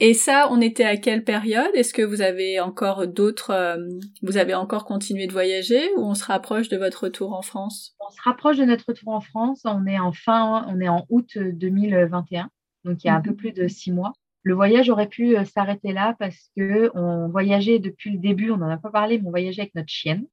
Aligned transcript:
Et 0.00 0.14
ça, 0.14 0.48
on 0.52 0.60
était 0.60 0.84
à 0.84 0.96
quelle 0.96 1.24
période? 1.24 1.70
Est-ce 1.74 1.92
que 1.92 2.02
vous 2.02 2.22
avez 2.22 2.60
encore 2.60 3.08
d'autres, 3.08 3.50
euh, 3.50 3.76
vous 4.22 4.36
avez 4.36 4.54
encore 4.54 4.84
continué 4.84 5.26
de 5.26 5.32
voyager 5.32 5.92
ou 5.96 6.02
on 6.02 6.14
se 6.14 6.24
rapproche 6.24 6.68
de 6.68 6.76
votre 6.76 7.04
retour 7.04 7.32
en 7.32 7.42
France? 7.42 7.96
On 7.98 8.10
se 8.10 8.22
rapproche 8.22 8.58
de 8.58 8.64
notre 8.64 8.84
retour 8.86 9.12
en 9.12 9.20
France. 9.20 9.62
On 9.64 9.86
est 9.86 9.98
en 9.98 10.12
fin, 10.12 10.64
on 10.68 10.80
est 10.80 10.88
en 10.88 11.04
août 11.08 11.36
2021, 11.36 12.48
donc 12.84 13.02
il 13.02 13.08
y 13.08 13.10
a 13.10 13.16
un 13.16 13.20
peu 13.20 13.30
mhm. 13.30 13.36
plus 13.36 13.52
de 13.52 13.66
six 13.66 13.90
mois. 13.90 14.12
Le 14.44 14.54
voyage 14.54 14.88
aurait 14.88 15.08
pu 15.08 15.36
euh, 15.36 15.44
s'arrêter 15.44 15.92
là 15.92 16.14
parce 16.20 16.48
que 16.56 16.92
on 16.94 17.28
voyageait 17.28 17.80
depuis 17.80 18.12
le 18.12 18.18
début. 18.18 18.52
On 18.52 18.58
n'en 18.58 18.70
a 18.70 18.78
pas 18.78 18.90
parlé, 18.90 19.18
mais 19.18 19.26
on 19.26 19.30
voyageait 19.30 19.62
avec 19.62 19.74
notre 19.74 19.90
chienne. 19.90 20.26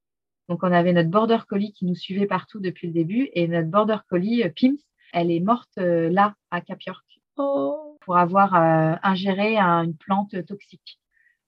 Donc 0.47 0.59
on 0.61 0.71
avait 0.71 0.93
notre 0.93 1.09
border 1.09 1.39
collie 1.50 1.73
qui 1.73 1.86
nous 1.86 1.95
suivait 1.95 2.27
partout 2.27 2.59
depuis 2.59 2.86
le 2.86 2.93
début 2.93 3.29
et 3.34 3.47
notre 3.47 3.68
border 3.68 3.97
collie 4.07 4.43
euh, 4.43 4.50
Pims, 4.55 4.77
elle 5.11 5.32
est 5.32 5.39
morte 5.39 5.77
là 5.77 6.36
à 6.52 6.61
Cap 6.61 6.84
York. 6.84 7.04
Oh 7.38 7.85
pour 8.06 8.18
avoir 8.18 8.54
euh, 8.54 8.96
ingéré 9.02 9.58
une 9.58 9.98
plante 9.98 10.46
toxique 10.46 11.00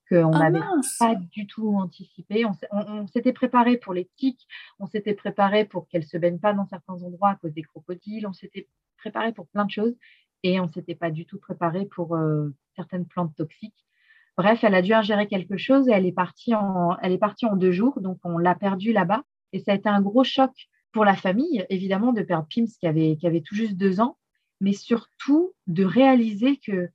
qu'on 0.10 0.32
ah, 0.34 0.50
n'avait 0.50 0.66
pas 1.00 1.16
du 1.16 1.46
tout 1.46 1.76
anticipé. 1.76 2.46
On, 2.72 3.08
s'était 3.08 3.34
préparé 3.34 3.78
pour 3.78 3.94
les 3.94 4.10
tiques, 4.16 4.48
on 4.80 4.88
s'était 4.88 5.14
préparé 5.14 5.66
pour 5.66 5.88
qu'elle 5.88 6.04
se 6.04 6.18
baigne 6.18 6.40
pas 6.40 6.54
dans 6.54 6.66
certains 6.66 7.04
endroits 7.04 7.30
à 7.30 7.36
cause 7.36 7.54
des 7.54 7.62
crocodiles, 7.62 8.26
on 8.26 8.34
s'était 8.34 8.68
préparé 8.98 9.34
pour 9.34 9.48
plein 9.48 9.66
de 9.66 9.72
choses 9.72 9.96
et 10.44 10.60
on 10.60 10.68
s'était 10.68 10.96
pas 10.96 11.12
du 11.12 11.26
tout 11.26 11.40
préparé 11.40 11.86
pour 11.86 12.16
euh, 12.16 12.56
certaines 12.76 13.06
plantes 13.06 13.36
toxiques. 13.36 13.86
Bref, 14.36 14.64
elle 14.64 14.76
a 14.76 14.82
dû 14.82 14.94
ingérer 14.94 15.28
quelque 15.28 15.58
chose 15.58 15.88
et 15.88 15.92
elle 15.92 16.06
est 16.06 16.12
partie 16.12 16.56
en, 16.56 16.98
elle 17.02 17.12
est 17.12 17.18
partie 17.18 17.46
en 17.46 17.56
deux 17.56 17.72
jours, 17.72 18.02
donc 18.02 18.20
on 18.24 18.38
l'a 18.38 18.56
perdue 18.56 18.94
là-bas 18.94 19.24
et 19.54 19.60
ça 19.60 19.74
a 19.74 19.76
été 19.76 19.90
un 19.90 20.02
gros 20.02 20.24
choc 20.24 20.52
pour 20.92 21.06
la 21.06 21.16
famille, 21.16 21.66
évidemment, 21.70 22.14
de 22.14 22.22
perdre 22.22 22.48
Pims 22.54 22.66
qui 22.80 22.88
avait, 22.88 23.18
qui 23.18 23.28
avait 23.28 23.42
tout 23.42 23.56
juste 23.56 23.76
deux 23.76 24.00
ans 24.00 24.18
mais 24.60 24.74
surtout 24.74 25.54
de 25.68 25.84
réaliser 25.84 26.58
que 26.58 26.90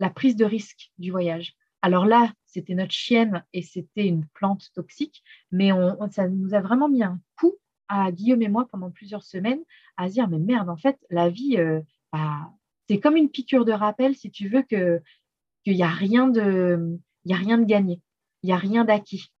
la 0.00 0.10
prise 0.10 0.36
de 0.36 0.44
risque 0.44 0.90
du 0.98 1.10
voyage. 1.10 1.54
Alors 1.82 2.06
là, 2.06 2.32
c'était 2.46 2.74
notre 2.74 2.92
chienne 2.92 3.44
et 3.52 3.62
c'était 3.62 4.06
une 4.06 4.26
plante 4.34 4.68
toxique, 4.74 5.22
mais 5.52 5.70
ça 6.10 6.28
nous 6.28 6.54
a 6.54 6.60
vraiment 6.60 6.88
mis 6.88 7.02
un 7.02 7.20
coup 7.38 7.54
à 7.88 8.10
Guillaume 8.12 8.42
et 8.42 8.48
moi 8.48 8.68
pendant 8.70 8.90
plusieurs 8.90 9.22
semaines 9.22 9.62
à 9.96 10.08
se 10.08 10.14
dire 10.14 10.28
mais 10.28 10.38
merde, 10.38 10.68
en 10.68 10.76
fait, 10.76 10.98
la 11.10 11.28
vie, 11.28 11.56
euh, 11.56 11.80
bah, 12.12 12.50
c'est 12.88 13.00
comme 13.00 13.16
une 13.16 13.30
piqûre 13.30 13.64
de 13.64 13.72
rappel 13.72 14.14
si 14.14 14.30
tu 14.30 14.48
veux 14.48 14.62
que 14.62 15.00
qu'il 15.64 15.74
n'y 15.74 15.82
a 15.82 15.88
rien 15.88 16.28
de, 16.28 16.98
il 17.24 17.30
y 17.30 17.34
a 17.34 17.38
rien 17.38 17.58
de 17.58 17.64
gagné, 17.64 18.00
il 18.42 18.46
n'y 18.46 18.52
a 18.52 18.58
rien 18.58 18.84
d'acquis. 18.84 19.32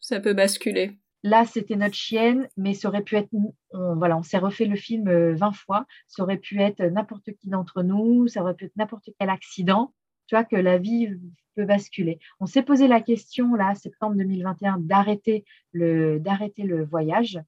Ça 0.00 0.20
peut 0.20 0.34
basculer. 0.34 0.98
Là, 1.22 1.44
c'était 1.44 1.76
notre 1.76 1.94
chienne, 1.94 2.48
mais 2.56 2.74
ça 2.74 2.88
aurait 2.88 3.02
pu 3.02 3.16
être, 3.16 3.28
on, 3.32 3.96
voilà, 3.96 4.16
on 4.16 4.22
s'est 4.22 4.38
refait 4.38 4.66
le 4.66 4.76
film 4.76 5.04
20 5.04 5.48
euh, 5.48 5.52
fois. 5.52 5.86
Ça 6.06 6.22
aurait 6.22 6.38
pu 6.38 6.60
être 6.60 6.82
n'importe 6.82 7.32
qui 7.32 7.48
d'entre 7.48 7.82
nous, 7.82 8.28
ça 8.28 8.42
aurait 8.42 8.54
pu 8.54 8.66
être 8.66 8.76
n'importe 8.76 9.10
quel 9.18 9.30
accident. 9.30 9.92
Tu 10.26 10.34
vois 10.34 10.44
que 10.44 10.56
la 10.56 10.78
vie 10.78 11.08
peut 11.54 11.64
basculer. 11.64 12.18
On 12.40 12.46
s'est 12.46 12.62
posé 12.62 12.86
la 12.88 13.00
question 13.00 13.54
là, 13.54 13.74
septembre 13.74 14.16
2021, 14.16 14.78
d'arrêter 14.78 15.44
le, 15.72 16.20
d'arrêter 16.20 16.62
le 16.62 16.84
voyage. 16.84 17.40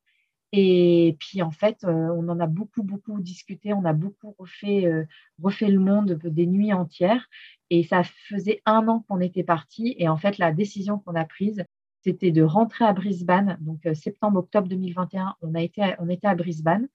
Et 0.52 1.16
puis 1.20 1.42
en 1.42 1.50
fait, 1.50 1.84
euh, 1.84 2.08
on 2.16 2.28
en 2.28 2.40
a 2.40 2.46
beaucoup, 2.46 2.82
beaucoup 2.82 3.20
discuté. 3.20 3.74
On 3.74 3.84
a 3.84 3.92
beaucoup 3.92 4.34
refait, 4.38 4.86
euh, 4.86 5.04
refait 5.42 5.68
le 5.68 5.78
monde 5.78 6.18
des 6.24 6.46
nuits 6.46 6.72
entières. 6.72 7.28
Et 7.70 7.82
ça 7.82 8.02
faisait 8.02 8.62
un 8.64 8.88
an 8.88 9.04
qu'on 9.08 9.20
était 9.20 9.44
parti. 9.44 9.94
Et 9.98 10.08
en 10.08 10.16
fait, 10.16 10.38
la 10.38 10.52
décision 10.52 10.98
qu'on 10.98 11.14
a 11.14 11.24
prise, 11.24 11.64
c'était 12.08 12.30
de 12.30 12.42
rentrer 12.42 12.86
à 12.86 12.92
Brisbane. 12.94 13.58
Donc, 13.60 13.84
euh, 13.84 13.92
septembre-octobre 13.92 14.66
2021, 14.66 15.34
on, 15.42 15.54
a 15.54 15.60
été 15.60 15.94
on 15.98 16.08
était 16.08 16.26
à 16.26 16.34
Brisbane 16.34 16.88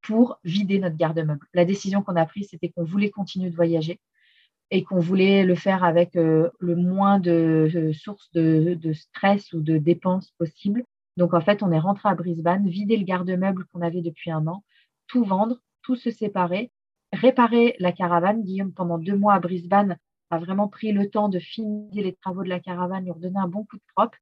pour 0.00 0.38
vider 0.44 0.78
notre 0.78 0.96
garde-meuble. 0.96 1.44
La 1.54 1.64
décision 1.64 2.02
qu'on 2.02 2.14
a 2.14 2.24
prise, 2.24 2.48
c'était 2.50 2.68
qu'on 2.68 2.84
voulait 2.84 3.10
continuer 3.10 3.50
de 3.50 3.56
voyager 3.56 4.00
et 4.70 4.84
qu'on 4.84 5.00
voulait 5.00 5.44
le 5.44 5.56
faire 5.56 5.82
avec 5.82 6.14
euh, 6.14 6.50
le 6.60 6.76
moins 6.76 7.18
de 7.18 7.90
sources 7.92 8.30
de, 8.32 8.78
stress 8.92 9.52
ou 9.52 9.60
de 9.60 9.76
dépenses 9.76 10.30
possibles. 10.38 10.84
Donc, 11.16 11.34
en 11.34 11.40
fait, 11.40 11.62
on 11.64 11.72
est 11.72 11.78
rentré 11.80 12.08
à 12.08 12.14
Brisbane, 12.14 12.68
vider 12.68 12.96
le 12.96 13.04
garde-meuble 13.04 13.64
qu'on 13.72 13.82
avait 13.82 14.02
depuis 14.02 14.30
un 14.30 14.46
an, 14.46 14.62
tout 15.08 15.24
vendre, 15.24 15.58
tout 15.82 15.96
se 15.96 16.10
séparer, 16.12 16.70
réparer 17.12 17.74
la 17.80 17.90
caravane. 17.90 18.42
Guillaume, 18.42 18.72
pendant 18.72 18.98
deux 18.98 19.16
mois 19.16 19.34
à 19.34 19.40
Brisbane, 19.40 19.98
a 20.30 20.38
vraiment 20.38 20.68
pris 20.68 20.92
le 20.92 21.10
temps 21.10 21.28
de 21.28 21.40
finir 21.40 22.04
les 22.04 22.14
travaux 22.14 22.44
de 22.44 22.48
la 22.48 22.60
caravane, 22.60 23.04
lui 23.04 23.10
redonner 23.10 23.40
un 23.40 23.48
bon 23.48 23.64
coup 23.64 23.76
de 23.76 23.82
propre 23.96 24.18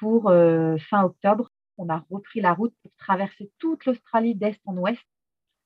pour 0.00 0.30
euh, 0.30 0.78
fin 0.78 1.04
octobre, 1.04 1.50
on 1.76 1.88
a 1.90 2.04
repris 2.10 2.40
la 2.40 2.54
route 2.54 2.74
pour 2.82 2.90
traverser 2.96 3.50
toute 3.58 3.84
l'Australie 3.84 4.34
d'est 4.34 4.58
en 4.64 4.76
ouest 4.76 5.04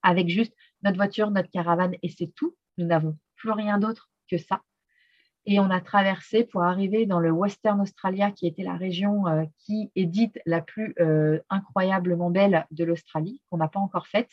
avec 0.03 0.29
juste 0.29 0.53
notre 0.83 0.97
voiture, 0.97 1.31
notre 1.31 1.51
caravane 1.51 1.95
et 2.03 2.09
c'est 2.09 2.33
tout. 2.35 2.55
Nous 2.77 2.85
n'avons 2.85 3.17
plus 3.37 3.53
rien 3.53 3.79
d'autre 3.79 4.11
que 4.29 4.37
ça. 4.37 4.61
Et 5.47 5.61
on 5.61 5.71
a 5.71 5.81
traversé 5.81 6.45
pour 6.45 6.65
arriver 6.65 7.07
dans 7.07 7.21
le 7.21 7.31
Western 7.31 7.81
Australia, 7.81 8.33
qui 8.33 8.47
était 8.47 8.65
la 8.65 8.77
région 8.77 9.29
euh, 9.29 9.45
qui 9.59 9.93
édite 9.95 10.39
la 10.47 10.61
plus 10.61 10.95
euh, 10.99 11.39
incroyablement 11.49 12.31
belle 12.31 12.67
de 12.73 12.85
l'Australie, 12.85 13.41
qu'on 13.49 13.59
n'a 13.59 13.69
pas 13.69 13.81
encore 13.81 14.09
faite. 14.09 14.31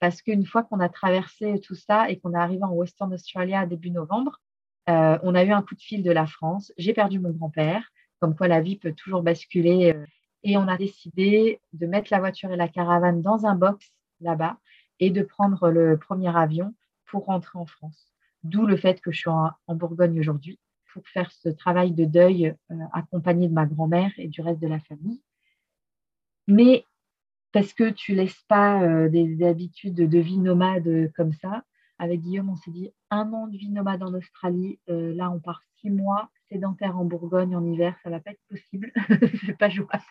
Parce 0.00 0.22
qu'une 0.22 0.46
fois 0.46 0.62
qu'on 0.62 0.80
a 0.80 0.88
traversé 0.88 1.60
tout 1.60 1.74
ça 1.74 2.08
et 2.08 2.18
qu'on 2.18 2.32
est 2.32 2.38
arrivé 2.38 2.62
en 2.62 2.72
Western 2.72 3.12
Australia 3.12 3.66
début 3.66 3.90
novembre, 3.90 4.40
on 4.88 5.34
a 5.34 5.42
eu 5.42 5.50
un 5.50 5.62
coup 5.62 5.74
de 5.74 5.80
fil 5.80 6.04
de 6.04 6.12
la 6.12 6.26
France. 6.26 6.72
J'ai 6.78 6.92
perdu 6.92 7.18
mon 7.18 7.30
grand-père 7.30 7.90
comme 8.20 8.34
quoi 8.34 8.48
la 8.48 8.60
vie 8.60 8.76
peut 8.76 8.92
toujours 8.92 9.22
basculer. 9.22 9.92
Euh, 9.94 10.06
et 10.42 10.56
on 10.56 10.68
a 10.68 10.76
décidé 10.76 11.60
de 11.72 11.86
mettre 11.86 12.08
la 12.12 12.20
voiture 12.20 12.52
et 12.52 12.56
la 12.56 12.68
caravane 12.68 13.22
dans 13.22 13.46
un 13.46 13.54
box 13.54 13.92
là-bas 14.20 14.58
et 15.00 15.10
de 15.10 15.22
prendre 15.22 15.70
le 15.70 15.98
premier 15.98 16.34
avion 16.34 16.74
pour 17.06 17.26
rentrer 17.26 17.58
en 17.58 17.66
France. 17.66 18.12
D'où 18.44 18.66
le 18.66 18.76
fait 18.76 19.00
que 19.00 19.10
je 19.10 19.18
suis 19.18 19.30
en, 19.30 19.50
Bourgogne 19.68 20.18
aujourd'hui 20.20 20.58
pour 20.92 21.06
faire 21.08 21.30
ce 21.32 21.48
travail 21.48 21.92
de 21.92 22.04
deuil 22.04 22.54
euh, 22.70 22.74
accompagné 22.92 23.48
de 23.48 23.52
ma 23.52 23.66
grand-mère 23.66 24.12
et 24.18 24.28
du 24.28 24.40
reste 24.40 24.60
de 24.60 24.68
la 24.68 24.80
famille. 24.80 25.20
Mais 26.46 26.84
parce 27.52 27.72
que 27.72 27.90
tu 27.90 28.14
laisses 28.14 28.42
pas 28.48 28.82
euh, 28.82 29.08
des, 29.08 29.42
habitudes 29.42 29.94
de 29.94 30.18
vie 30.18 30.38
nomade 30.38 31.10
comme 31.16 31.32
ça. 31.32 31.64
Avec 31.98 32.20
Guillaume, 32.20 32.50
on 32.50 32.56
s'est 32.56 32.70
dit 32.70 32.90
un 33.10 33.32
an 33.32 33.46
de 33.46 33.56
vie 33.56 33.70
nomade 33.70 34.02
en 34.02 34.12
Australie. 34.14 34.78
là, 34.88 35.30
on 35.30 35.40
part 35.40 35.62
six 35.80 35.90
mois 35.90 36.30
sédentaire 36.48 36.96
en 36.96 37.04
Bourgogne 37.04 37.56
en 37.56 37.64
hiver, 37.64 37.96
ça 38.02 38.10
va 38.10 38.20
pas 38.20 38.30
être 38.30 38.42
possible, 38.48 38.92
c'est 39.44 39.58
pas 39.58 39.68
jouable. 39.68 40.02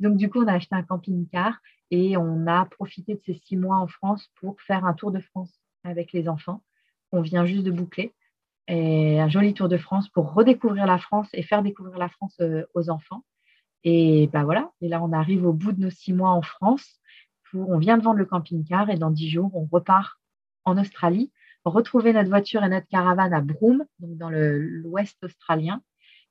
Donc 0.00 0.16
du 0.16 0.28
coup, 0.28 0.42
on 0.42 0.48
a 0.48 0.54
acheté 0.54 0.74
un 0.74 0.82
camping-car 0.82 1.60
et 1.90 2.16
on 2.16 2.46
a 2.46 2.64
profité 2.66 3.14
de 3.14 3.20
ces 3.24 3.34
six 3.34 3.56
mois 3.56 3.76
en 3.76 3.86
France 3.86 4.30
pour 4.40 4.60
faire 4.62 4.84
un 4.84 4.94
tour 4.94 5.12
de 5.12 5.20
France 5.20 5.60
avec 5.84 6.12
les 6.12 6.28
enfants. 6.28 6.62
On 7.12 7.20
vient 7.20 7.44
juste 7.46 7.64
de 7.64 7.70
boucler 7.70 8.14
un 8.68 9.28
joli 9.28 9.54
tour 9.54 9.68
de 9.68 9.76
France 9.76 10.08
pour 10.08 10.32
redécouvrir 10.32 10.86
la 10.86 10.98
France 10.98 11.28
et 11.32 11.42
faire 11.42 11.62
découvrir 11.62 11.98
la 11.98 12.08
France 12.08 12.36
euh, 12.40 12.64
aux 12.74 12.88
enfants. 12.88 13.24
Et 13.82 14.28
ben 14.32 14.44
voilà, 14.44 14.70
et 14.80 14.88
là 14.88 15.02
on 15.02 15.12
arrive 15.12 15.44
au 15.44 15.52
bout 15.52 15.72
de 15.72 15.80
nos 15.80 15.90
six 15.90 16.12
mois 16.12 16.30
en 16.30 16.42
France. 16.42 17.00
On 17.52 17.78
vient 17.78 17.98
de 17.98 18.04
vendre 18.04 18.18
le 18.18 18.26
camping-car 18.26 18.90
et 18.90 18.96
dans 18.96 19.10
dix 19.10 19.28
jours 19.28 19.50
on 19.56 19.66
repart 19.66 20.19
en 20.64 20.78
Australie 20.78 21.32
retrouver 21.64 22.12
notre 22.12 22.28
voiture 22.28 22.64
et 22.64 22.68
notre 22.68 22.86
caravane 22.88 23.34
à 23.34 23.40
Broome, 23.40 23.84
donc 23.98 24.16
dans 24.16 24.30
l'ouest 24.30 25.22
australien, 25.22 25.82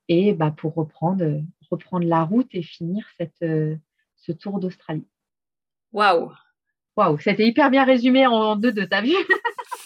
et 0.07 0.33
bah, 0.33 0.53
pour 0.55 0.73
reprendre, 0.73 1.41
reprendre 1.69 2.07
la 2.07 2.23
route 2.23 2.49
et 2.51 2.63
finir 2.63 3.05
cette, 3.17 3.41
euh, 3.43 3.75
ce 4.15 4.31
tour 4.31 4.59
d'Australie. 4.59 5.07
Waouh 5.91 6.31
Waouh, 6.97 7.19
c'était 7.19 7.47
hyper 7.47 7.69
bien 7.69 7.85
résumé 7.85 8.25
en 8.27 8.55
deux 8.55 8.71
de 8.73 8.83
ta 8.83 9.01
vie. 9.01 9.15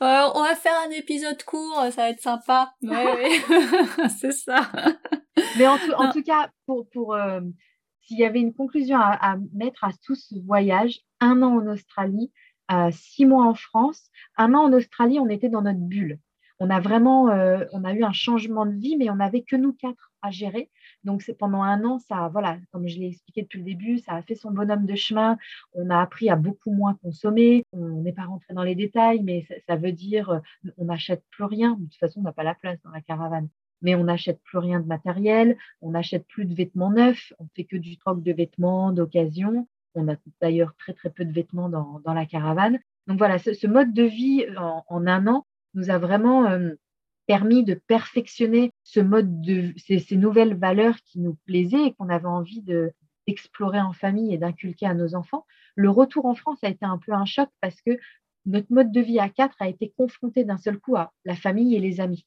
on 0.00 0.42
va 0.42 0.56
faire 0.56 0.72
un 0.86 0.90
épisode 0.90 1.42
court, 1.44 1.76
ça 1.90 2.02
va 2.02 2.10
être 2.10 2.20
sympa. 2.20 2.74
Oui, 2.82 2.90
c'est 4.18 4.32
ça. 4.32 4.72
Mais 5.58 5.68
en 5.68 5.78
tout, 6.12 6.22
cas, 6.22 6.50
pour, 6.66 6.88
pour 6.90 7.14
euh, 7.14 7.40
s'il 8.00 8.18
y 8.18 8.24
avait 8.24 8.40
une 8.40 8.54
conclusion 8.54 8.98
à, 8.98 9.32
à, 9.32 9.36
mettre 9.52 9.84
à 9.84 9.90
tout 10.04 10.16
ce 10.16 10.34
voyage, 10.44 11.00
un 11.20 11.40
an 11.42 11.58
en 11.58 11.66
Australie, 11.68 12.32
six 12.90 13.26
mois 13.26 13.46
en 13.46 13.54
France, 13.54 14.10
un 14.36 14.54
an 14.54 14.64
en 14.64 14.72
Australie, 14.72 15.18
on 15.18 15.28
était 15.28 15.48
dans 15.48 15.62
notre 15.62 15.80
bulle. 15.80 16.18
On 16.60 16.70
a 16.70 16.80
vraiment, 16.80 17.28
euh, 17.30 17.64
on 17.72 17.84
a 17.84 17.92
eu 17.92 18.04
un 18.04 18.12
changement 18.12 18.64
de 18.64 18.74
vie, 18.74 18.96
mais 18.96 19.10
on 19.10 19.16
n'avait 19.16 19.42
que 19.42 19.56
nous 19.56 19.72
quatre 19.72 20.12
à 20.22 20.30
gérer. 20.30 20.70
Donc 21.02 21.24
pendant 21.38 21.62
un 21.62 21.84
an, 21.84 21.98
ça, 21.98 22.28
voilà, 22.32 22.58
comme 22.72 22.88
je 22.88 22.98
l'ai 22.98 23.08
expliqué 23.08 23.42
depuis 23.42 23.58
le 23.58 23.64
début, 23.64 23.98
ça 23.98 24.12
a 24.14 24.22
fait 24.22 24.36
son 24.36 24.52
bonhomme 24.52 24.86
de 24.86 24.94
chemin. 24.94 25.36
On 25.74 25.90
a 25.90 26.00
appris 26.00 26.30
à 26.30 26.36
beaucoup 26.36 26.72
moins 26.72 26.94
consommer. 27.02 27.64
On 27.72 28.02
n'est 28.02 28.12
pas 28.12 28.24
rentré 28.24 28.54
dans 28.54 28.62
les 28.62 28.76
détails, 28.76 29.22
mais 29.22 29.46
ça, 29.66 29.76
veut 29.76 29.92
dire 29.92 30.30
euh, 30.30 30.38
on 30.78 30.86
n'achète 30.86 31.24
plus 31.30 31.44
rien. 31.44 31.72
De 31.72 31.84
toute 31.84 31.96
façon, 31.96 32.20
on 32.20 32.22
n'a 32.22 32.32
pas 32.32 32.44
la 32.44 32.54
place 32.54 32.80
dans 32.82 32.90
la 32.90 33.00
caravane 33.00 33.48
mais 33.82 33.94
on 33.94 34.04
n'achète 34.04 34.40
plus 34.42 34.56
rien 34.56 34.80
de 34.80 34.86
matériel, 34.86 35.58
on 35.82 35.90
n'achète 35.90 36.26
plus 36.26 36.46
de 36.46 36.54
vêtements 36.54 36.90
neufs, 36.90 37.34
on 37.38 37.46
fait 37.54 37.64
que 37.64 37.76
du 37.76 37.98
troc 37.98 38.22
de 38.22 38.32
vêtements 38.32 38.92
d'occasion. 38.92 39.68
On 39.94 40.08
a 40.08 40.16
d'ailleurs 40.40 40.74
très 40.76 40.92
très 40.92 41.10
peu 41.10 41.24
de 41.24 41.32
vêtements 41.32 41.68
dans, 41.68 42.00
la 42.04 42.26
caravane. 42.26 42.78
Donc 43.06 43.18
voilà, 43.18 43.38
ce, 43.38 43.66
mode 43.66 43.92
de 43.92 44.02
vie 44.02 44.46
en, 44.56 45.06
un 45.06 45.26
an 45.26 45.46
nous 45.74 45.90
a 45.90 45.98
vraiment 45.98 46.46
euh, 46.46 46.74
permis 47.26 47.64
de 47.64 47.74
perfectionner 47.74 48.72
ce 48.82 49.00
mode 49.00 49.40
de 49.40 49.72
ces, 49.76 50.16
nouvelles 50.16 50.54
valeurs 50.54 50.96
qui 51.04 51.20
nous 51.20 51.36
plaisaient 51.46 51.86
et 51.86 51.94
qu'on 51.94 52.08
avait 52.08 52.26
envie 52.26 52.62
d'explorer 52.62 53.80
en 53.80 53.92
famille 53.92 54.34
et 54.34 54.38
d'inculquer 54.38 54.86
à 54.86 54.94
nos 54.94 55.14
enfants. 55.14 55.46
Le 55.74 55.90
retour 55.90 56.26
en 56.26 56.34
France 56.34 56.58
a 56.62 56.68
été 56.68 56.84
un 56.84 56.98
peu 56.98 57.12
un 57.12 57.24
choc 57.24 57.48
parce 57.60 57.80
que 57.82 57.98
notre 58.46 58.72
mode 58.72 58.92
de 58.92 59.00
vie 59.00 59.18
à 59.18 59.28
quatre 59.28 59.56
a 59.60 59.68
été 59.68 59.92
confronté 59.96 60.44
d'un 60.44 60.58
seul 60.58 60.78
coup 60.78 60.96
à 60.96 61.12
la 61.24 61.34
famille 61.34 61.74
et 61.74 61.80
les 61.80 62.00
amis. 62.00 62.26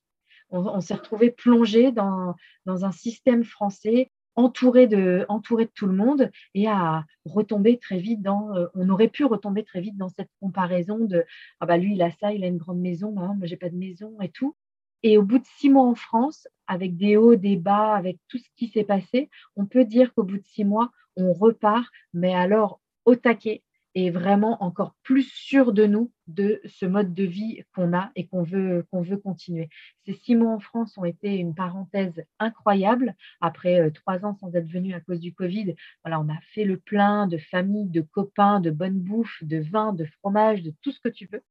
On, 0.49 0.79
s'est 0.79 0.93
retrouvé 0.93 1.29
plongé 1.29 1.91
dans, 1.91 2.33
dans 2.65 2.85
un 2.85 2.91
système 2.93 3.43
français 3.43 4.09
entouré 4.37 4.87
de, 4.87 5.25
tout 5.73 5.87
le 5.87 5.93
monde 5.93 6.31
et 6.53 6.67
à 6.67 7.03
retomber 7.25 7.77
très 7.77 7.97
vite 7.97 8.21
dans, 8.21 8.55
euh, 8.55 8.67
on 8.75 8.87
aurait 8.89 9.09
pu 9.09 9.25
retomber 9.25 9.63
très 9.63 9.81
vite 9.81 9.97
dans 9.97 10.09
cette 10.09 10.29
comparaison 10.39 10.99
de, 10.99 11.25
ah 11.59 11.65
bah 11.65 11.77
lui 11.77 11.95
il 11.95 12.01
a 12.01 12.11
ça, 12.11 12.31
il 12.31 12.43
a 12.43 12.47
une 12.47 12.57
grande 12.57 12.79
maison, 12.79 13.11
bah, 13.11 13.33
moi 13.35 13.47
j'ai 13.47 13.57
pas 13.57 13.69
de 13.69 13.75
maison 13.75 14.15
et 14.21 14.29
tout. 14.29 14.55
Et 15.03 15.17
au 15.17 15.23
bout 15.23 15.39
de 15.39 15.45
six 15.57 15.69
mois 15.69 15.85
en 15.85 15.95
France, 15.95 16.47
avec 16.67 16.97
des 16.97 17.17
hauts, 17.17 17.35
des 17.35 17.57
bas, 17.57 17.95
avec 17.95 18.19
tout 18.27 18.37
ce 18.37 18.47
qui 18.55 18.67
s'est 18.67 18.83
passé, 18.83 19.29
on 19.55 19.65
peut 19.65 19.85
dire 19.85 20.13
qu'au 20.13 20.23
bout 20.23 20.37
de 20.37 20.45
six 20.45 20.65
mois, 20.65 20.91
on 21.15 21.33
repart, 21.33 21.87
mais 22.13 22.33
alors 22.33 22.79
au 23.05 23.15
taquet, 23.15 23.63
et 23.97 24.11
vraiment 24.11 24.63
encore 24.63 24.95
plus 25.01 25.23
sûr 25.23 25.73
de 25.73 25.87
nous, 25.87 26.11
de 26.27 26.61
ce 26.65 26.85
mode 26.85 27.15
de 27.15 27.23
vie 27.23 27.63
qu'on 27.73 27.97
a 27.97 28.11
et 28.15 28.27
qu'on 28.27 28.43
veut, 28.43 28.85
qu'on 28.91 29.01
veut 29.01 29.17
continuer. 29.17 29.69
Ces 30.05 30.13
six 30.13 30.35
mois 30.35 30.51
en 30.51 30.59
France 30.59 30.95
ont 30.99 31.03
été 31.03 31.37
une 31.37 31.55
parenthèse 31.55 32.23
incroyable. 32.37 33.15
Après 33.41 33.81
euh, 33.81 33.89
trois 33.89 34.23
ans 34.23 34.35
sans 34.35 34.53
être 34.53 34.71
venu 34.71 34.93
à 34.93 34.99
cause 34.99 35.19
du 35.19 35.33
Covid, 35.33 35.73
voilà, 36.03 36.19
on 36.19 36.29
a 36.29 36.39
fait 36.53 36.63
le 36.63 36.77
plein 36.77 37.25
de 37.25 37.39
familles, 37.39 37.89
de 37.89 38.01
copains, 38.01 38.59
de 38.59 38.69
bonne 38.69 38.99
bouffe, 38.99 39.43
de 39.43 39.57
vin, 39.57 39.93
de 39.93 40.05
fromage, 40.05 40.61
de 40.61 40.75
tout 40.83 40.91
ce 40.91 40.99
que 40.99 41.09
tu 41.09 41.27
veux. 41.33 41.41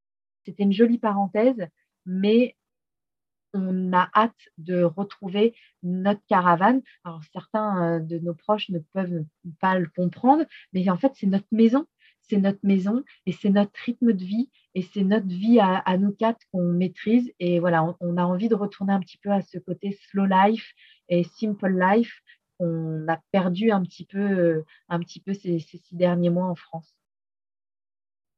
C'était 0.45 0.63
une 0.63 0.71
jolie 0.71 0.99
parenthèse, 0.99 1.67
mais 2.05 2.55
on 3.51 3.91
a 3.91 4.09
hâte 4.15 4.39
de 4.57 4.83
retrouver 4.83 5.53
notre 5.83 6.21
caravane. 6.29 6.81
Alors 7.03 7.21
certains 7.33 7.95
euh, 7.95 7.99
de 7.99 8.19
nos 8.19 8.33
proches 8.33 8.69
ne 8.69 8.79
peuvent 8.79 9.25
pas 9.59 9.77
le 9.77 9.89
comprendre, 9.93 10.45
mais 10.71 10.89
en 10.89 10.97
fait 10.97 11.11
c'est 11.15 11.27
notre 11.27 11.47
maison 11.51 11.85
c'est 12.29 12.37
notre 12.37 12.59
maison 12.63 13.03
et 13.25 13.31
c'est 13.31 13.49
notre 13.49 13.77
rythme 13.85 14.13
de 14.13 14.23
vie 14.23 14.49
et 14.75 14.81
c'est 14.81 15.03
notre 15.03 15.27
vie 15.27 15.59
à, 15.59 15.97
nous 15.97 16.11
quatre 16.11 16.45
qu'on 16.51 16.63
maîtrise. 16.63 17.31
Et 17.39 17.59
voilà, 17.59 17.95
on, 17.99 18.17
a 18.17 18.23
envie 18.23 18.49
de 18.49 18.55
retourner 18.55 18.93
un 18.93 18.99
petit 18.99 19.17
peu 19.17 19.31
à 19.31 19.41
ce 19.41 19.57
côté 19.57 19.97
slow 20.09 20.25
life 20.25 20.73
et 21.09 21.23
simple 21.23 21.71
life 21.71 22.21
qu'on 22.59 23.07
a 23.07 23.19
perdu 23.31 23.71
un 23.71 23.83
petit 23.83 24.05
peu, 24.05 24.19
euh, 24.19 24.65
un 24.89 24.99
petit 24.99 25.19
peu 25.19 25.33
ces, 25.33 25.59
six 25.59 25.81
derniers 25.91 26.29
mois 26.29 26.47
en 26.47 26.55
France. 26.55 26.95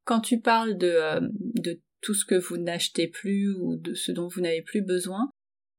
Quand 0.06 0.22
tu 0.22 0.40
parles 0.40 0.78
de, 0.78 0.88
euh, 0.88 1.20
de 1.32 1.80
tout 2.02 2.14
ce 2.14 2.26
que 2.26 2.36
vous 2.36 2.58
n'achetez 2.58 3.08
plus 3.08 3.54
ou 3.54 3.76
de 3.78 3.94
ce 3.94 4.12
dont 4.12 4.28
vous 4.28 4.42
n'avez 4.42 4.62
plus 4.62 4.82
besoin, 4.82 5.32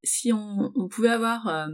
si 0.02 0.32
on, 0.32 0.72
pouvait 0.88 1.08
avoir 1.08 1.48
euh, 1.48 1.68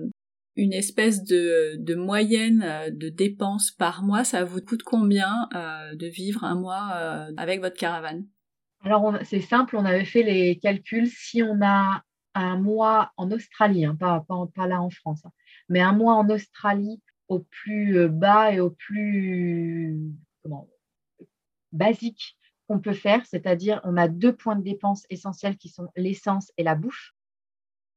une 0.56 0.72
espèce 0.72 1.22
de, 1.22 1.94
moyenne 1.94 2.62
euh, 2.62 2.90
de 2.90 3.08
dépenses 3.08 3.70
par 3.70 4.02
mois, 4.02 4.24
ça 4.24 4.44
vous 4.44 4.60
coûte 4.60 4.82
combien 4.82 5.48
euh, 5.54 5.94
de 5.94 6.06
vivre 6.06 6.44
un 6.44 6.54
mois 6.54 6.90
euh, 6.94 7.32
avec 7.36 7.60
votre 7.60 7.76
caravane? 7.76 8.26
Alors 8.82 9.18
c'est 9.24 9.40
simple, 9.40 9.76
on 9.76 9.84
avait 9.84 10.04
fait 10.04 10.22
les 10.22 10.58
calculs. 10.58 11.08
Si 11.08 11.42
on 11.42 11.60
a 11.62 12.02
un 12.34 12.58
mois 12.58 13.12
en 13.16 13.30
Australie, 13.30 13.84
hein, 13.84 13.96
pas, 13.96 14.24
là 14.66 14.80
en 14.80 14.90
France, 14.90 15.24
hein, 15.24 15.32
mais 15.68 15.80
un 15.80 15.92
mois 15.92 16.14
en 16.14 16.28
Australie 16.28 17.02
au 17.28 17.40
plus 17.40 18.08
bas 18.08 18.52
et 18.52 18.60
au 18.60 18.70
plus 18.70 19.98
basique 21.72 22.36
qu'on 22.68 22.78
peut 22.78 22.92
faire, 22.92 23.24
c'est-à-dire 23.26 23.80
on 23.84 23.96
a 23.96 24.08
deux 24.08 24.34
points 24.34 24.56
de 24.56 24.62
dépenses 24.62 25.04
essentiels 25.10 25.56
qui 25.56 25.68
sont 25.68 25.88
l'essence 25.96 26.52
et 26.56 26.62
la 26.62 26.74
bouffe 26.74 27.15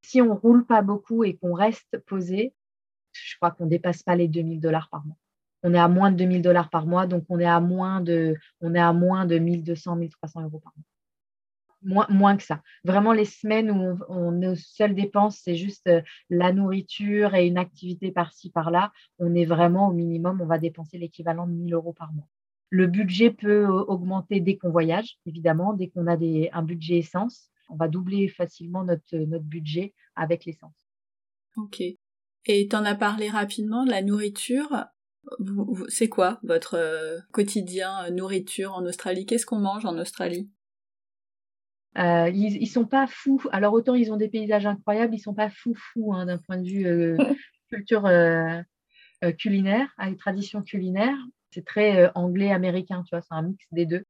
si 0.02 0.22
on 0.22 0.36
roule 0.36 0.66
pas 0.66 0.82
beaucoup 0.82 1.24
et 1.24 1.36
qu'on 1.38 1.54
reste 1.54 1.98
posé, 2.06 2.54
je 3.12 3.36
crois 3.38 3.52
qu'on 3.52 3.66
dépasse 3.66 4.04
pas 4.04 4.16
les 4.16 4.28
2000 4.28 4.60
dollars 4.60 4.90
par 4.90 5.06
mois. 5.06 5.18
On 5.64 5.74
est 5.74 5.80
à 5.80 5.88
moins 5.88 6.12
de 6.12 6.18
2000 6.18 6.42
dollars 6.42 6.70
par 6.70 6.86
mois, 6.86 7.06
donc 7.06 7.26
on 7.30 7.40
est 7.40 7.46
à 7.46 7.60
moins 7.60 8.02
de, 8.02 8.36
on 8.62 8.74
est 8.76 8.80
à 8.80 8.94
moins 8.94 9.26
de 9.26 9.38
1200, 9.38 9.98
1300 9.98 10.44
euros 10.44 10.60
par 10.60 10.74
mois. 10.76 10.86
Moins, 11.82 12.08
moins 12.10 12.36
que 12.36 12.44
ça. 12.44 12.62
Vraiment, 12.84 13.14
les 13.14 13.26
semaines 13.26 13.72
où 13.72 13.98
on, 14.10 14.32
nos 14.32 14.56
seules 14.56 14.96
dépenses, 14.96 15.40
c'est 15.42 15.56
juste 15.56 15.88
euh, 15.88 16.02
la 16.30 16.52
nourriture 16.52 17.36
et 17.36 17.48
une 17.48 17.58
activité 17.58 18.12
par-ci, 18.12 18.50
par-là, 18.50 18.92
on 19.18 19.34
est 19.34 19.46
vraiment 19.46 19.88
au 19.88 19.94
minimum, 19.94 20.42
on 20.42 20.46
va 20.46 20.58
dépenser 20.58 20.98
l'équivalent 20.98 21.48
de 21.48 21.54
1000 21.54 21.74
euros 21.74 21.94
par 21.94 22.12
mois. 22.12 22.28
Le 22.70 22.86
budget 22.86 23.32
peut 23.32 23.66
augmenter 23.66 24.42
dès 24.42 24.58
qu'on 24.58 24.72
voyage, 24.72 25.18
évidemment, 25.26 25.74
dès 25.74 25.88
qu'on 25.88 26.08
a 26.08 26.18
des, 26.18 26.50
un 26.52 26.64
budget 26.64 26.98
essence 26.98 27.50
on 27.70 27.76
va 27.76 27.88
doubler 27.88 28.28
facilement 28.28 28.84
notre, 28.84 29.16
notre 29.16 29.46
budget 29.46 29.94
avec 30.16 30.46
l'essence. 30.46 30.90
Ok. 31.56 31.82
Et 32.46 32.68
tu 32.68 32.76
en 32.76 32.86
as 32.86 32.96
parlé 32.96 33.30
rapidement 33.30 33.86
de 33.86 33.92
la 33.92 34.02
nourriture. 34.02 34.86
C'est 35.90 36.10
quoi 36.10 36.40
votre 36.44 36.76
euh, 36.76 37.20
quotidien 37.32 38.06
euh, 38.06 38.12
nourriture 38.12 38.74
en 38.74 38.86
Australie? 38.86 39.26
Qu'est-ce 39.26 39.46
qu'on 39.46 39.60
mange 39.60 39.86
en 39.86 39.98
Australie? 39.98 40.50
Euh, 41.98 42.30
ils, 42.30 42.68
sont 42.68 42.86
pas 42.86 43.08
fous. 43.08 43.44
Alors 43.52 43.74
autant 43.74 43.96
ils 43.96 44.12
ont 44.12 44.18
des 44.18 44.30
paysages 44.30 44.66
incroyables, 44.66 45.14
ils 45.14 45.20
sont 45.20 45.34
pas 45.34 45.50
fous 45.50 45.76
fous 45.76 46.14
hein, 46.14 46.28
d'un 46.28 46.38
point 46.38 46.58
de 46.58 46.68
vue 46.68 47.18
culture 47.70 48.10
culinaire, 49.38 49.94
avec 49.98 50.18
tradition 50.18 50.62
culinaire. 50.62 51.16
C'est 51.52 51.66
très 51.66 52.12
anglais 52.14 52.52
américain, 52.52 53.04
tu 53.04 53.16
vois, 53.16 53.22
c'est 53.22 53.34
un 53.34 53.42
mix 53.42 53.66
des 53.72 53.88
deux. 53.88 54.06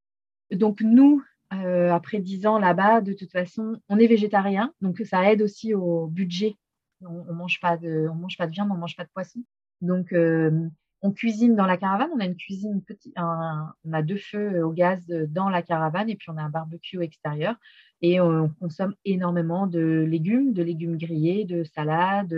Donc 0.52 0.82
nous, 0.82 1.24
euh, 1.54 1.92
après 1.92 2.20
dix 2.20 2.46
ans 2.46 2.60
là-bas, 2.60 3.02
de 3.02 3.14
toute 3.14 3.32
façon, 3.32 3.82
on 3.90 3.98
est 3.98 4.08
végétarien, 4.08 4.74
donc 4.82 5.02
ça 5.06 5.32
aide 5.32 5.42
aussi 5.42 5.74
au 5.74 6.08
budget. 6.08 6.56
On, 7.02 7.26
on 7.28 7.34
mange 7.34 7.60
pas 7.60 7.78
de, 7.78 8.08
mange 8.14 8.38
pas 8.38 8.48
de 8.48 8.52
viande, 8.52 8.70
on 8.72 8.76
mange 8.76 8.96
pas 8.96 9.06
de 9.06 9.10
poisson. 9.10 9.42
Donc, 9.82 10.12
euh, 10.14 10.70
on 11.02 11.12
cuisine 11.12 11.56
dans 11.56 11.66
la 11.66 11.78
caravane. 11.78 12.10
On 12.14 12.20
a 12.20 12.26
une 12.26 12.36
cuisine 12.36 12.84
on 13.16 13.94
a 13.94 14.02
deux 14.02 14.18
feux 14.18 14.64
au 14.64 14.72
gaz 14.72 15.06
dans 15.08 15.50
la 15.50 15.62
caravane 15.62 16.10
et 16.10 16.16
puis 16.16 16.30
on 16.30 16.38
a 16.38 16.42
un 16.44 16.50
barbecue 16.50 17.02
extérieur. 17.02 17.56
Et 18.02 18.20
on 18.22 18.50
consomme 18.60 18.96
énormément 19.06 19.68
de 19.68 20.06
légumes, 20.08 20.54
de 20.54 20.64
légumes 20.64 20.98
grillés, 20.98 21.46
de 21.46 21.64
salades, 21.64 22.34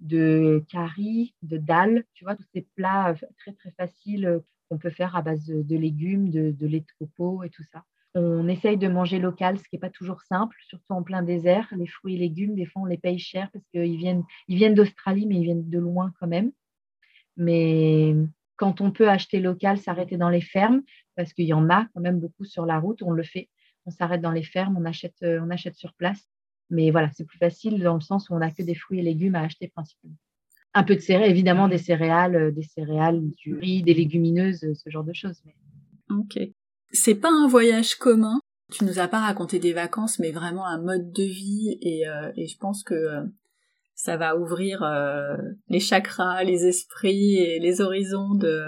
de, 0.00 0.64
curry, 0.70 1.34
de 1.42 1.56
dalles. 1.58 2.04
Tu 2.14 2.24
vois, 2.24 2.36
tous 2.36 2.46
ces 2.54 2.66
plats 2.74 3.14
très 3.38 3.52
très 3.52 3.70
faciles 3.72 4.40
qu'on 4.68 4.78
peut 4.78 4.90
faire 4.90 5.16
à 5.16 5.22
base 5.22 5.46
de, 5.46 5.76
légumes, 5.76 6.30
de, 6.30 6.52
de 6.52 6.66
lait 6.66 6.80
de 6.80 6.86
coco 6.98 7.42
et 7.44 7.50
tout 7.50 7.64
ça. 7.72 7.84
On 8.14 8.48
essaye 8.48 8.76
de 8.76 8.88
manger 8.88 9.20
local, 9.20 9.58
ce 9.58 9.62
qui 9.62 9.76
n'est 9.76 9.80
pas 9.80 9.90
toujours 9.90 10.22
simple, 10.22 10.56
surtout 10.66 10.92
en 10.92 11.02
plein 11.02 11.22
désert. 11.22 11.68
Les 11.76 11.86
fruits 11.86 12.16
et 12.16 12.18
légumes, 12.18 12.56
des 12.56 12.66
fois, 12.66 12.82
on 12.82 12.86
les 12.86 12.98
paye 12.98 13.18
cher 13.18 13.48
parce 13.52 13.64
qu'ils 13.72 13.96
viennent, 13.96 14.24
ils 14.48 14.56
viennent 14.56 14.74
d'Australie, 14.74 15.26
mais 15.26 15.36
ils 15.36 15.44
viennent 15.44 15.68
de 15.68 15.78
loin 15.78 16.12
quand 16.18 16.26
même. 16.26 16.50
Mais 17.36 18.16
quand 18.56 18.80
on 18.80 18.90
peut 18.90 19.08
acheter 19.08 19.40
local, 19.40 19.78
s'arrêter 19.78 20.16
dans 20.16 20.28
les 20.28 20.40
fermes, 20.40 20.82
parce 21.14 21.32
qu'il 21.32 21.46
y 21.46 21.54
en 21.54 21.70
a 21.70 21.86
quand 21.94 22.00
même 22.00 22.18
beaucoup 22.18 22.44
sur 22.44 22.66
la 22.66 22.78
route, 22.78 23.02
on 23.02 23.12
le 23.12 23.22
fait. 23.22 23.48
On 23.86 23.90
s'arrête 23.90 24.20
dans 24.20 24.32
les 24.32 24.42
fermes, 24.42 24.76
on 24.76 24.84
achète, 24.84 25.14
euh, 25.22 25.56
sur 25.72 25.94
place. 25.94 26.28
Mais 26.68 26.90
voilà, 26.90 27.10
c'est 27.12 27.24
plus 27.24 27.38
facile 27.38 27.82
dans 27.82 27.94
le 27.94 28.00
sens 28.00 28.28
où 28.28 28.34
on 28.34 28.38
n'a 28.38 28.50
que 28.50 28.62
des 28.62 28.74
fruits 28.74 28.98
et 28.98 29.02
légumes 29.02 29.34
à 29.36 29.42
acheter 29.42 29.68
principalement. 29.68 30.16
Un 30.74 30.84
peu 30.84 30.94
de 30.94 31.00
céréales, 31.00 31.30
évidemment 31.30 31.68
des 31.68 31.78
céréales, 31.78 32.36
euh, 32.36 32.50
des 32.50 32.62
céréales, 32.62 33.22
du 33.30 33.54
riz, 33.54 33.82
des 33.82 33.94
légumineuses, 33.94 34.74
ce 34.74 34.90
genre 34.90 35.04
de 35.04 35.12
choses. 35.12 35.42
C'est 36.92 37.14
pas 37.14 37.30
un 37.30 37.46
voyage 37.46 37.94
commun. 37.94 38.40
Tu 38.72 38.84
nous 38.84 38.98
as 38.98 39.08
pas 39.08 39.20
raconté 39.20 39.58
des 39.58 39.72
vacances, 39.72 40.18
mais 40.18 40.30
vraiment 40.30 40.66
un 40.66 40.80
mode 40.80 41.12
de 41.12 41.22
vie 41.22 41.78
et, 41.80 42.06
euh, 42.08 42.30
je 42.36 42.56
pense 42.58 42.84
que 42.84 42.94
euh, 42.94 43.22
ça 43.94 44.16
va 44.16 44.36
ouvrir 44.36 44.82
euh, 44.82 45.36
les 45.68 45.80
chakras, 45.80 46.44
les 46.44 46.66
esprits 46.66 47.36
et 47.36 47.58
les 47.58 47.80
horizons 47.80 48.34
de, 48.34 48.64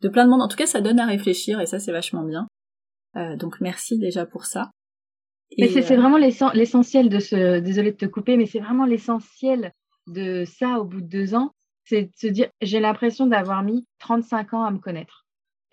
de 0.00 0.08
plein 0.08 0.24
de 0.24 0.30
monde. 0.30 0.42
En 0.42 0.48
tout 0.48 0.56
cas, 0.56 0.66
ça 0.66 0.80
donne 0.80 1.00
à 1.00 1.06
réfléchir 1.06 1.60
et 1.60 1.66
ça, 1.66 1.78
c'est 1.78 1.92
vachement 1.92 2.24
bien. 2.24 2.46
donc 3.36 3.60
merci 3.60 3.98
déjà 3.98 4.26
pour 4.26 4.46
ça. 4.46 4.70
mais 5.58 5.68
c'est 5.68 5.96
vraiment 5.96 6.18
l'essentiel 6.18 7.08
de 7.08 7.18
ce, 7.18 7.58
désolé 7.58 7.92
de 7.92 7.96
te 7.96 8.06
couper, 8.06 8.36
mais 8.36 8.46
c'est 8.46 8.60
vraiment 8.60 8.86
l'essentiel 8.86 9.72
de 10.06 10.44
ça 10.44 10.78
au 10.78 10.84
bout 10.84 11.00
de 11.00 11.08
deux 11.08 11.34
ans, 11.34 11.52
c'est 11.84 12.02
de 12.02 12.12
se 12.16 12.26
dire, 12.28 12.48
j'ai 12.60 12.80
l'impression 12.80 13.26
d'avoir 13.26 13.62
mis 13.62 13.86
35 13.98 14.54
ans 14.54 14.64
à 14.64 14.70
me 14.70 14.78
connaître. 14.78 15.25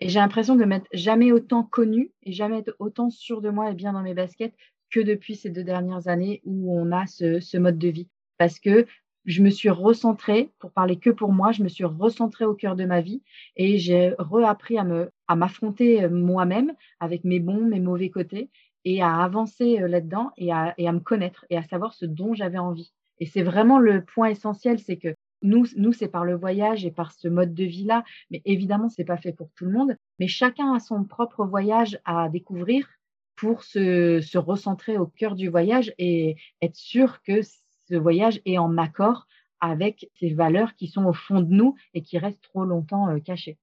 Et 0.04 0.10
j'ai 0.10 0.18
l'impression 0.18 0.54
de 0.54 0.66
m'être 0.66 0.86
jamais 0.92 1.32
autant 1.32 1.62
connue 1.62 2.12
et 2.24 2.32
jamais 2.32 2.58
être 2.58 2.76
autant 2.78 3.08
sûre 3.08 3.40
de 3.40 3.48
moi 3.48 3.70
et 3.70 3.74
bien 3.74 3.94
dans 3.94 4.02
mes 4.02 4.12
baskets 4.12 4.52
que 4.90 5.00
depuis 5.00 5.34
ces 5.34 5.48
deux 5.48 5.64
dernières 5.64 6.08
années 6.08 6.42
où 6.44 6.78
on 6.78 6.92
a 6.92 7.06
ce, 7.06 7.56
mode 7.56 7.78
de 7.78 7.88
vie. 7.88 8.10
Parce 8.36 8.60
que 8.60 8.84
je 9.24 9.42
me 9.42 9.48
suis 9.48 9.70
recentrée, 9.70 10.50
pour 10.58 10.72
parler 10.72 10.98
que 10.98 11.08
pour 11.08 11.32
moi, 11.32 11.52
je 11.52 11.62
me 11.62 11.68
suis 11.68 11.86
recentrée 11.86 12.44
au 12.44 12.52
cœur 12.52 12.76
de 12.76 12.84
ma 12.84 13.00
vie 13.00 13.22
et 13.56 13.78
j'ai 13.78 14.12
reappris 14.18 14.76
à 14.76 15.34
m'affronter 15.34 16.04
euh, 16.04 16.10
moi-même 16.10 16.74
avec 17.00 17.24
mes 17.24 17.40
bons, 17.40 17.64
mes 17.64 17.80
mauvais 17.80 18.10
côtés 18.10 18.50
et 18.84 19.00
à 19.00 19.22
avancer 19.22 19.80
euh, 19.80 19.88
là-dedans 19.88 20.32
et 20.36 20.52
à 20.52 20.74
me 20.76 21.00
connaître 21.00 21.46
et 21.48 21.56
à 21.56 21.62
savoir 21.62 21.94
ce 21.94 22.04
dont 22.04 22.34
j'avais 22.34 22.58
envie. 22.58 22.92
Et 23.20 23.26
c'est 23.26 23.42
vraiment 23.42 23.78
le 23.78 24.04
point 24.04 24.28
essentiel, 24.28 24.78
c'est 24.78 24.98
que 24.98 25.14
nous, 25.44 25.66
nous 25.76 25.92
c'est 25.92 26.08
par 26.08 26.24
le 26.24 26.34
voyage 26.34 26.84
et 26.84 26.90
par 26.90 27.12
ce 27.12 27.28
mode 27.28 27.54
de 27.54 27.64
vie-là, 27.64 28.02
mais 28.30 28.42
évidemment, 28.44 28.88
c'est 28.88 29.04
pas 29.04 29.16
fait 29.16 29.32
pour 29.32 29.50
tout 29.54 29.64
le 29.66 29.72
monde. 29.72 29.96
Mais 30.18 30.26
chacun 30.26 30.74
a 30.74 30.80
son 30.80 31.04
propre 31.04 31.44
voyage 31.44 32.00
à 32.04 32.28
découvrir 32.28 32.88
pour 33.36 33.62
se, 33.62 34.20
se 34.20 34.38
recentrer 34.38 34.96
au 34.98 35.06
cœur 35.06 35.34
du 35.34 35.48
voyage 35.48 35.92
et 35.98 36.36
être 36.62 36.76
sûr 36.76 37.22
que 37.22 37.40
ce 37.42 37.94
voyage 37.94 38.40
est 38.46 38.58
en 38.58 38.78
accord 38.78 39.26
avec 39.60 40.10
ces 40.18 40.32
valeurs 40.32 40.74
qui 40.74 40.88
sont 40.88 41.04
au 41.04 41.12
fond 41.12 41.40
de 41.40 41.52
nous 41.52 41.74
et 41.94 42.02
qui 42.02 42.18
restent 42.18 42.42
trop 42.42 42.64
longtemps 42.64 43.08
euh, 43.08 43.18
cachées. 43.18 43.58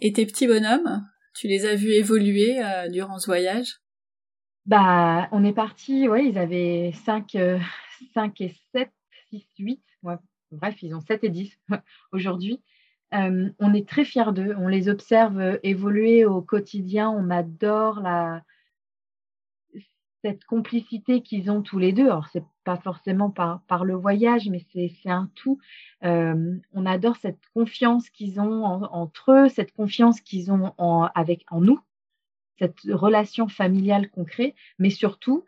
Et 0.00 0.12
tes 0.12 0.26
petits 0.26 0.46
bonhommes, 0.46 1.06
tu 1.34 1.48
les 1.48 1.64
as 1.66 1.74
vus 1.74 1.92
évoluer 1.92 2.62
euh, 2.62 2.88
durant 2.88 3.18
ce 3.18 3.26
voyage? 3.26 3.76
Bah, 4.66 5.28
on 5.32 5.44
est 5.44 5.52
parti, 5.52 6.08
ouais, 6.08 6.26
ils 6.26 6.38
avaient 6.38 6.92
5, 7.04 7.36
5 8.14 8.40
et 8.40 8.54
7, 8.72 8.90
6, 9.30 9.46
8. 9.58 9.82
Bref, 10.56 10.82
ils 10.82 10.94
ont 10.94 11.00
7 11.00 11.24
et 11.24 11.28
10 11.28 11.58
aujourd'hui. 12.12 12.60
on 13.12 13.74
est 13.74 13.88
très 13.88 14.04
fiers 14.04 14.32
d'eux, 14.32 14.54
on 14.58 14.68
les 14.68 14.88
observe 14.88 15.58
évoluer 15.62 16.24
au 16.24 16.42
quotidien, 16.42 17.10
on 17.10 17.30
adore 17.30 18.02
cette 20.22 20.44
complicité 20.44 21.22
qu'ils 21.22 21.50
ont 21.50 21.62
tous 21.62 21.78
les 21.78 21.92
deux. 21.92 22.06
Alors, 22.06 22.26
c'est 22.32 22.44
pas 22.64 22.76
forcément 22.76 23.30
par, 23.30 23.84
le 23.84 23.94
voyage, 23.94 24.48
mais 24.48 24.60
c'est 24.72 25.10
un 25.10 25.30
tout. 25.36 25.58
on 26.02 26.86
adore 26.86 27.16
cette 27.16 27.46
confiance 27.54 28.10
qu'ils 28.10 28.40
ont 28.40 28.64
entre 28.64 29.32
eux, 29.32 29.48
cette 29.48 29.72
confiance 29.72 30.20
qu'ils 30.20 30.50
ont 30.50 30.72
en, 30.78 31.08
avec, 31.14 31.44
en 31.50 31.60
nous, 31.60 31.78
cette 32.58 32.80
relation 32.88 33.48
familiale 33.48 34.10
qu'on 34.10 34.24
crée, 34.24 34.54
mais 34.78 34.90
surtout, 34.90 35.44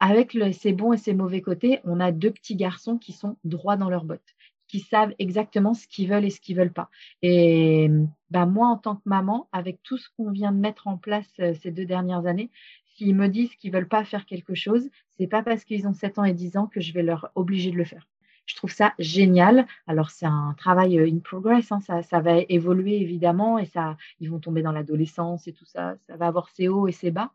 avec 0.00 0.34
le, 0.34 0.52
ses 0.52 0.72
bons 0.72 0.92
et 0.92 0.98
ses 0.98 1.14
mauvais 1.14 1.42
côtés, 1.42 1.80
on 1.84 2.00
a 2.00 2.10
deux 2.10 2.30
petits 2.30 2.56
garçons 2.56 2.98
qui 2.98 3.12
sont 3.12 3.36
droits 3.44 3.76
dans 3.76 3.90
leurs 3.90 4.04
bottes, 4.04 4.34
qui 4.72 4.80
savent 4.80 5.14
exactement 5.18 5.74
ce 5.74 5.86
qu'ils 5.86 6.08
veulent 6.08 6.24
et 6.24 6.30
ce 6.30 6.40
qu'ils 6.40 6.56
veulent 6.56 6.72
pas. 6.72 6.88
Et 7.20 7.90
ben 8.30 8.46
moi, 8.46 8.68
en 8.68 8.78
tant 8.78 8.96
que 8.96 9.02
maman, 9.04 9.46
avec 9.52 9.82
tout 9.82 9.98
ce 9.98 10.08
qu'on 10.16 10.30
vient 10.30 10.50
de 10.50 10.56
mettre 10.56 10.88
en 10.88 10.96
place 10.96 11.30
euh, 11.40 11.52
ces 11.60 11.70
deux 11.70 11.84
dernières 11.84 12.24
années, 12.24 12.50
s'ils 12.86 13.14
me 13.14 13.28
disent 13.28 13.54
qu'ils 13.56 13.70
veulent 13.70 13.86
pas 13.86 14.02
faire 14.02 14.24
quelque 14.24 14.54
chose, 14.54 14.88
c'est 15.10 15.26
pas 15.26 15.42
parce 15.42 15.64
qu'ils 15.64 15.86
ont 15.86 15.92
7 15.92 16.18
ans 16.18 16.24
et 16.24 16.32
10 16.32 16.56
ans 16.56 16.66
que 16.68 16.80
je 16.80 16.94
vais 16.94 17.02
leur 17.02 17.30
obliger 17.34 17.70
de 17.70 17.76
le 17.76 17.84
faire. 17.84 18.08
Je 18.46 18.56
trouve 18.56 18.72
ça 18.72 18.94
génial. 18.98 19.66
Alors 19.86 20.08
c'est 20.08 20.24
un 20.24 20.54
travail 20.56 20.98
euh, 20.98 21.06
in 21.06 21.18
progress, 21.18 21.70
hein. 21.70 21.80
ça, 21.80 22.02
ça, 22.02 22.20
va 22.20 22.38
évoluer 22.48 22.98
évidemment 22.98 23.58
et 23.58 23.66
ça, 23.66 23.98
ils 24.20 24.30
vont 24.30 24.40
tomber 24.40 24.62
dans 24.62 24.72
l'adolescence 24.72 25.46
et 25.48 25.52
tout 25.52 25.66
ça. 25.66 25.96
Ça 26.06 26.16
va 26.16 26.28
avoir 26.28 26.48
ses 26.48 26.68
hauts 26.68 26.88
et 26.88 26.92
ses 26.92 27.10
bas. 27.10 27.30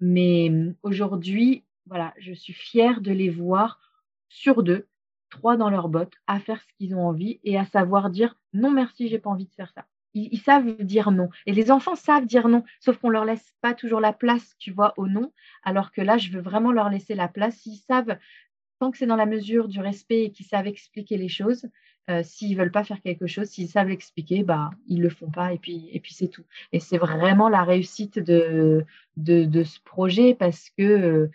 Mais 0.00 0.50
hum, 0.50 0.74
aujourd'hui, 0.82 1.64
voilà, 1.86 2.12
je 2.18 2.34
suis 2.34 2.52
fière 2.52 3.00
de 3.00 3.10
les 3.10 3.30
voir 3.30 3.80
sur 4.28 4.62
deux, 4.62 4.86
trois 5.30 5.56
dans 5.56 5.70
leurs 5.70 5.88
bottes, 5.88 6.14
à 6.26 6.40
faire 6.40 6.60
ce 6.60 6.74
qu'ils 6.78 6.94
ont 6.94 7.06
envie 7.06 7.40
et 7.44 7.58
à 7.58 7.64
savoir 7.64 8.10
dire 8.10 8.36
non 8.52 8.70
merci, 8.70 9.08
j'ai 9.08 9.18
pas 9.18 9.30
envie 9.30 9.46
de 9.46 9.54
faire 9.54 9.72
ça. 9.74 9.84
Ils, 10.14 10.38
savent 10.38 10.82
dire 10.82 11.10
non. 11.10 11.28
Et 11.46 11.52
les 11.52 11.70
enfants 11.70 11.94
savent 11.94 12.26
dire 12.26 12.48
non, 12.48 12.64
sauf 12.80 12.96
qu'on 12.96 13.10
leur 13.10 13.24
laisse 13.24 13.54
pas 13.60 13.74
toujours 13.74 14.00
la 14.00 14.12
place, 14.12 14.56
tu 14.58 14.72
vois, 14.72 14.94
au 14.96 15.06
non. 15.06 15.32
Alors 15.62 15.92
que 15.92 16.00
là, 16.00 16.18
je 16.18 16.30
veux 16.30 16.40
vraiment 16.40 16.72
leur 16.72 16.88
laisser 16.88 17.14
la 17.14 17.28
place. 17.28 17.66
Ils 17.66 17.76
savent, 17.76 18.18
tant 18.80 18.90
que 18.90 18.98
c'est 18.98 19.06
dans 19.06 19.16
la 19.16 19.26
mesure 19.26 19.68
du 19.68 19.80
respect 19.80 20.24
et 20.24 20.30
qu'ils 20.30 20.46
savent 20.46 20.66
expliquer 20.66 21.18
les 21.18 21.28
choses, 21.28 21.68
euh, 22.10 22.22
s'ils 22.22 22.56
veulent 22.56 22.72
pas 22.72 22.84
faire 22.84 23.02
quelque 23.02 23.26
chose, 23.26 23.48
s'ils 23.48 23.68
savent 23.68 23.88
l'expliquer, 23.88 24.42
bah 24.42 24.70
ils 24.86 25.02
le 25.02 25.10
font 25.10 25.30
pas 25.30 25.52
et 25.52 25.58
puis 25.58 25.90
et 25.92 26.00
puis 26.00 26.14
c'est 26.14 26.28
tout. 26.28 26.44
Et 26.72 26.80
c'est 26.80 26.96
vraiment 26.96 27.50
la 27.50 27.64
réussite 27.64 28.18
de, 28.18 28.84
de, 29.16 29.62
ce 29.62 29.78
projet 29.80 30.34
parce 30.34 30.70
que 30.70 30.82
euh, 30.82 31.30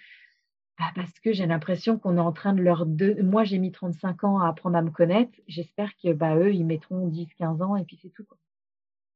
bah 0.84 0.92
parce 0.96 1.20
que 1.20 1.34
j'ai 1.34 1.46
l'impression 1.46 1.98
qu'on 1.98 2.18
est 2.18 2.22
en 2.22 2.32
train 2.32 2.54
de 2.54 2.62
leur 2.62 2.86
moi 3.24 3.44
j'ai 3.44 3.58
mis 3.58 3.72
35 3.72 4.24
ans 4.24 4.40
à 4.40 4.50
apprendre 4.50 4.78
à 4.78 4.82
me 4.82 4.92
connaître, 4.92 5.32
j'espère 5.48 5.92
que 5.98 6.14
bah 6.14 6.36
eux 6.36 6.54
ils 6.54 6.66
mettront 6.66 7.08
10 7.08 7.28
15 7.38 7.62
ans 7.62 7.76
et 7.76 7.86
puis 7.86 8.00
c'est 8.02 8.10
tout 8.10 8.26
quoi. 8.26 8.38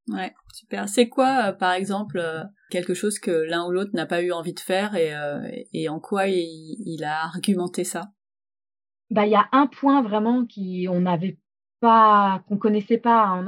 Ouais, 0.09 0.33
super. 0.53 0.88
C'est 0.88 1.09
quoi, 1.09 1.50
euh, 1.50 1.51
par 1.51 1.74
exemple, 1.74 2.19
euh, 2.19 2.43
quelque 2.69 2.93
chose 2.93 3.19
que 3.19 3.31
l'un 3.31 3.67
ou 3.67 3.71
l'autre 3.71 3.91
n'a 3.93 4.05
pas 4.05 4.21
eu 4.21 4.31
envie 4.31 4.53
de 4.53 4.59
faire 4.59 4.95
et, 4.95 5.13
euh, 5.13 5.45
et 5.74 5.89
en 5.89 6.00
quoi 6.00 6.27
il, 6.27 7.03
a 7.03 7.25
argumenté 7.25 7.83
ça? 7.83 8.12
Bah, 9.09 9.25
il 9.25 9.31
y 9.31 9.36
a 9.36 9.50
un 9.51 9.67
point 9.67 10.01
vraiment 10.01 10.45
qui 10.45 10.88
on 10.89 11.01
n'avait 11.01 11.38
pas, 11.81 12.41
qu'on 12.47 12.57
connaissait 12.57 12.97
pas 12.97 13.43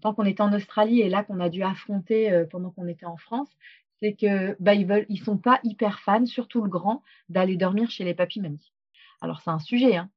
tant 0.00 0.14
qu'on 0.14 0.24
était 0.24 0.42
en 0.42 0.52
Australie 0.52 1.00
et 1.00 1.08
là 1.08 1.24
qu'on 1.24 1.40
a 1.40 1.48
dû 1.48 1.62
affronter 1.62 2.44
pendant 2.50 2.70
qu'on 2.70 2.86
était 2.86 3.06
en 3.06 3.16
France, 3.16 3.50
c'est 4.00 4.14
que 4.14 4.56
bah 4.60 4.74
ils 4.74 4.86
veulent, 4.86 5.06
ils 5.08 5.22
sont 5.22 5.38
pas 5.38 5.60
hyper 5.64 6.00
fans, 6.00 6.26
surtout 6.26 6.62
le 6.62 6.68
grand, 6.70 7.02
d'aller 7.28 7.56
dormir 7.56 7.90
chez 7.90 8.04
les 8.04 8.14
papis 8.14 8.40
mamies. 8.40 8.72
Alors 9.20 9.40
c'est 9.40 9.50
un 9.50 9.58
sujet, 9.58 9.96
hein 9.96 10.10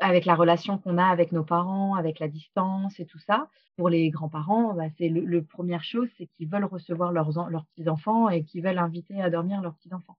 avec 0.00 0.24
la 0.24 0.34
relation 0.34 0.78
qu'on 0.78 0.98
a 0.98 1.04
avec 1.04 1.30
nos 1.30 1.44
parents, 1.44 1.94
avec 1.94 2.18
la 2.18 2.28
distance 2.28 2.98
et 2.98 3.06
tout 3.06 3.18
ça. 3.18 3.48
Pour 3.76 3.88
les 3.88 4.10
grands-parents, 4.10 4.74
bah, 4.74 4.88
c'est 4.98 5.08
le, 5.08 5.44
première 5.44 5.84
chose, 5.84 6.08
c'est 6.18 6.26
qu'ils 6.26 6.48
veulent 6.48 6.64
recevoir 6.64 7.12
leurs, 7.12 7.30
leurs 7.50 7.66
petits-enfants 7.66 8.28
et 8.28 8.44
qu'ils 8.44 8.62
veulent 8.62 8.78
inviter 8.78 9.20
à 9.22 9.30
dormir 9.30 9.60
leurs 9.60 9.74
petits-enfants. 9.74 10.16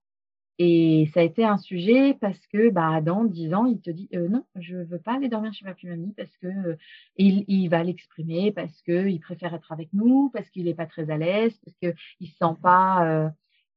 Et 0.64 1.10
ça 1.12 1.18
a 1.20 1.22
été 1.24 1.44
un 1.44 1.58
sujet 1.58 2.14
parce 2.20 2.38
que 2.46 2.70
bah, 2.70 3.00
dans 3.00 3.24
10 3.24 3.52
ans, 3.52 3.66
il 3.66 3.80
te 3.80 3.90
dit 3.90 4.08
euh, 4.14 4.28
non, 4.28 4.44
je 4.54 4.76
veux 4.76 5.00
pas 5.00 5.14
aller 5.16 5.28
dormir 5.28 5.52
chez 5.52 5.64
papy 5.64 5.88
mamie 5.88 6.14
parce 6.16 6.36
que 6.36 6.46
euh, 6.46 6.76
il, 7.16 7.68
va 7.68 7.82
l'exprimer, 7.82 8.52
parce 8.52 8.80
qu'il 8.82 9.18
préfère 9.18 9.54
être 9.54 9.72
avec 9.72 9.92
nous, 9.92 10.30
parce 10.32 10.48
qu'il 10.50 10.66
n'est 10.66 10.74
pas 10.74 10.86
très 10.86 11.10
à 11.10 11.18
l'aise, 11.18 11.58
parce 11.64 11.76
qu'il 11.78 11.94
ne 12.20 12.26
se 12.26 12.36
sent 12.36 12.56
pas, 12.62 13.04
euh, 13.04 13.28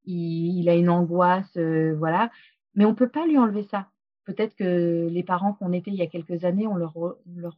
il, 0.06 0.70
a 0.70 0.75
une 0.75 0.92
angoisse, 0.92 1.58
voilà. 1.58 2.30
Mais 2.75 2.86
on 2.86 2.94
peut 2.94 3.10
pas 3.10 3.25
lui 3.25 3.39
enlever 3.39 3.63
ça 3.63 3.89
peut-être 4.25 4.56
que 4.56 5.08
les 5.12 5.24
parents 5.24 5.54
qu'on 5.54 5.72
était 5.74 5.92
il 5.92 5.98
y 5.98 6.01
a 6.01 6.08
quelques 6.08 6.46
années, 6.46 6.68
on 6.68 6.75
leur, 6.75 6.98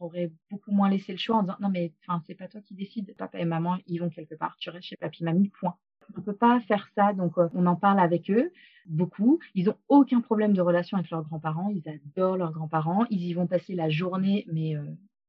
aurait 0.02 0.32
beaucoup 0.50 0.70
moins 0.70 0.88
laissé 0.88 1.12
le 1.12 1.18
choix 1.18 1.36
en 1.36 1.42
disant 1.42 1.56
non 1.60 1.70
mais 1.70 1.92
c'est 2.26 2.34
pas 2.34 2.48
toi 2.48 2.60
qui 2.60 2.74
décides, 2.74 3.14
papa 3.16 3.38
et 3.38 3.44
maman 3.44 3.78
ils 3.86 3.98
vont 3.98 4.10
quelque 4.10 4.34
part, 4.34 4.56
tu 4.58 4.70
restes 4.70 4.88
chez 4.88 4.96
papy 4.96 5.24
mamie 5.24 5.48
point. 5.48 5.76
On 6.16 6.20
peut 6.20 6.34
pas 6.34 6.60
faire 6.60 6.88
ça, 6.94 7.12
donc 7.12 7.38
euh, 7.38 7.48
on 7.54 7.66
en 7.66 7.76
parle 7.76 8.00
avec 8.00 8.30
eux 8.30 8.52
beaucoup. 8.86 9.38
Ils 9.54 9.68
ont 9.68 9.76
aucun 9.88 10.20
problème 10.20 10.54
de 10.54 10.62
relation 10.62 10.96
avec 10.96 11.10
leurs 11.10 11.24
grands-parents, 11.24 11.70
ils 11.70 11.88
adorent 11.88 12.36
leurs 12.36 12.52
grands-parents, 12.52 13.04
ils 13.10 13.24
y 13.24 13.34
vont 13.34 13.46
passer 13.46 13.74
la 13.74 13.90
journée 13.90 14.46
mais 14.50 14.76
euh, 14.76 14.82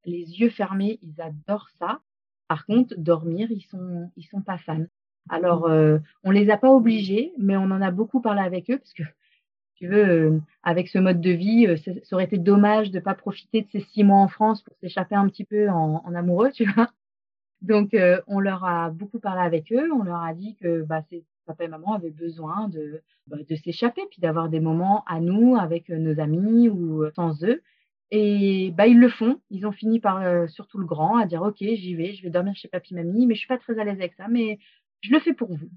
les 0.04 0.40
yeux 0.40 0.50
fermés, 0.50 0.98
ils 1.02 1.20
adorent 1.20 1.68
ça. 1.78 2.00
Par 2.48 2.66
contre, 2.66 2.94
dormir, 2.96 3.50
ils 3.50 3.62
sont 3.62 4.10
ils 4.16 4.24
sont 4.24 4.40
pas 4.40 4.58
fans. 4.58 4.86
Alors, 5.28 5.66
euh, 5.66 5.98
on 6.24 6.30
les 6.30 6.50
a 6.50 6.56
pas 6.56 6.70
obligés, 6.70 7.32
mais 7.38 7.56
on 7.56 7.64
en 7.64 7.82
a 7.82 7.90
beaucoup 7.90 8.20
parlé 8.20 8.40
avec 8.40 8.70
eux 8.70 8.78
parce 8.78 8.94
que 8.94 9.02
tu 9.80 9.88
veux, 9.88 10.08
euh, 10.08 10.40
avec 10.62 10.88
ce 10.88 10.98
mode 10.98 11.20
de 11.20 11.30
vie, 11.30 11.66
euh, 11.66 11.76
ça, 11.76 11.92
aurait 12.12 12.24
été 12.24 12.36
dommage 12.38 12.90
de 12.90 12.98
ne 12.98 13.02
pas 13.02 13.14
profiter 13.14 13.62
de 13.62 13.68
ces 13.72 13.80
six 13.80 14.04
mois 14.04 14.18
en 14.18 14.28
France 14.28 14.62
pour 14.62 14.76
s'échapper 14.76 15.14
un 15.14 15.26
petit 15.28 15.44
peu 15.44 15.70
en, 15.70 16.02
en, 16.04 16.14
amoureux, 16.14 16.50
tu 16.52 16.64
vois. 16.70 16.90
Donc, 17.62 17.94
euh, 17.94 18.20
on 18.26 18.40
leur 18.40 18.64
a 18.64 18.90
beaucoup 18.90 19.18
parlé 19.18 19.42
avec 19.42 19.72
eux. 19.72 19.92
On 19.92 20.02
leur 20.02 20.22
a 20.22 20.34
dit 20.34 20.56
que 20.56 20.82
bah, 20.82 21.04
papa 21.46 21.64
et 21.64 21.68
maman 21.68 21.94
avaient 21.94 22.10
besoin 22.10 22.68
de, 22.68 23.02
bah, 23.26 23.36
de 23.48 23.56
s'échapper, 23.56 24.02
puis 24.10 24.20
d'avoir 24.20 24.48
des 24.48 24.60
moments 24.60 25.04
à 25.06 25.20
nous 25.20 25.56
avec 25.56 25.88
nos 25.88 26.18
amis 26.20 26.68
ou 26.68 27.04
sans 27.14 27.44
eux. 27.44 27.62
Et 28.10 28.72
bah, 28.76 28.86
ils 28.86 28.98
le 28.98 29.08
font. 29.08 29.40
Ils 29.50 29.66
ont 29.66 29.72
fini 29.72 30.00
par, 30.00 30.48
surtout 30.48 30.78
le 30.78 30.86
grand, 30.86 31.18
à 31.18 31.26
dire, 31.26 31.42
OK, 31.42 31.58
j'y 31.58 31.94
vais, 31.94 32.14
je 32.14 32.22
vais 32.22 32.30
dormir 32.30 32.54
chez 32.56 32.68
papy, 32.68 32.94
mamie, 32.94 33.26
mais 33.26 33.34
je 33.34 33.40
suis 33.40 33.48
pas 33.48 33.58
très 33.58 33.78
à 33.78 33.84
l'aise 33.84 33.98
avec 33.98 34.14
ça, 34.14 34.28
mais 34.28 34.58
je 35.00 35.12
le 35.12 35.20
fais 35.20 35.34
pour 35.34 35.54
vous. 35.54 35.68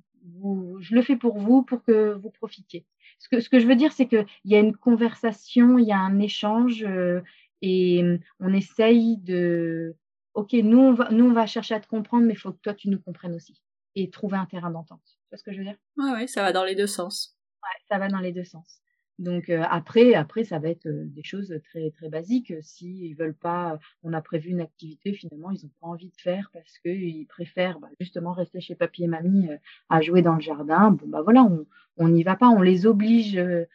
Je 0.79 0.95
le 0.95 1.01
fais 1.01 1.17
pour 1.17 1.37
vous, 1.37 1.63
pour 1.63 1.83
que 1.83 2.13
vous 2.13 2.29
profitiez 2.29 2.85
ce 3.23 3.29
que, 3.29 3.39
ce 3.39 3.49
que 3.49 3.59
je 3.59 3.67
veux 3.67 3.75
dire, 3.75 3.93
c'est 3.93 4.07
qu'il 4.07 4.25
y 4.45 4.55
a 4.55 4.59
une 4.59 4.75
conversation, 4.75 5.77
il 5.77 5.85
y 5.85 5.91
a 5.91 5.99
un 5.99 6.19
échange 6.19 6.83
euh, 6.83 7.21
et 7.61 8.03
on 8.39 8.53
essaye 8.53 9.17
de. 9.17 9.95
Ok, 10.33 10.53
nous 10.53 10.79
on, 10.79 10.93
va, 10.93 11.09
nous, 11.11 11.25
on 11.25 11.33
va 11.33 11.45
chercher 11.45 11.75
à 11.75 11.79
te 11.79 11.87
comprendre, 11.87 12.25
mais 12.25 12.33
il 12.33 12.39
faut 12.39 12.51
que 12.51 12.61
toi, 12.61 12.73
tu 12.73 12.89
nous 12.89 12.99
comprennes 12.99 13.35
aussi 13.35 13.61
et 13.95 14.09
trouver 14.09 14.37
un 14.37 14.45
terrain 14.45 14.71
d'entente. 14.71 15.01
Tu 15.05 15.29
vois 15.29 15.37
ce 15.37 15.43
que 15.43 15.53
je 15.53 15.59
veux 15.59 15.65
dire? 15.65 15.77
Oui, 15.97 16.09
ouais, 16.11 16.27
ça 16.27 16.41
va 16.41 16.51
dans 16.51 16.63
les 16.63 16.75
deux 16.75 16.87
sens. 16.87 17.37
Ouais, 17.61 17.79
ça 17.87 17.99
va 17.99 18.07
dans 18.07 18.19
les 18.19 18.31
deux 18.31 18.43
sens. 18.43 18.79
Donc 19.19 19.49
euh, 19.49 19.61
après, 19.69 20.15
après, 20.15 20.43
ça 20.43 20.57
va 20.57 20.69
être 20.69 20.87
euh, 20.87 21.05
des 21.05 21.23
choses 21.23 21.53
très 21.65 21.91
très 21.91 22.09
basiques. 22.09 22.51
S'ils 22.61 23.03
ils 23.03 23.13
veulent 23.13 23.35
pas, 23.35 23.77
on 24.01 24.11
a 24.11 24.21
prévu 24.21 24.49
une 24.49 24.61
activité, 24.61 25.13
finalement, 25.13 25.51
ils 25.51 25.63
ont 25.65 25.71
pas 25.79 25.87
envie 25.87 26.09
de 26.09 26.19
faire 26.19 26.49
parce 26.51 26.79
qu'ils 26.79 27.27
préfèrent 27.27 27.79
bah, 27.79 27.89
justement 27.99 28.33
rester 28.33 28.59
chez 28.59 28.73
papy 28.73 29.03
et 29.03 29.07
mamie 29.07 29.49
à 29.89 30.01
jouer 30.01 30.23
dans 30.23 30.33
le 30.33 30.41
jardin. 30.41 30.89
Bon 30.89 31.07
bah 31.07 31.21
voilà, 31.21 31.43
on, 31.43 31.67
on 31.97 32.09
n'y 32.09 32.23
va 32.23 32.35
pas, 32.35 32.49
on 32.49 32.61
les 32.61 32.85
oblige, 32.87 33.37
euh, 33.37 33.65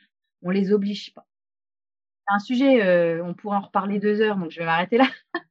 on 0.42 0.50
les 0.50 0.72
oblige 0.72 1.14
pas. 1.14 1.26
C'est 2.26 2.34
un 2.34 2.38
sujet, 2.40 2.82
euh, 2.84 3.24
on 3.24 3.34
pourrait 3.34 3.56
en 3.56 3.62
reparler 3.62 3.98
deux 3.98 4.20
heures, 4.20 4.36
donc 4.36 4.50
je 4.50 4.58
vais 4.58 4.66
m'arrêter 4.66 4.98
là. 4.98 5.08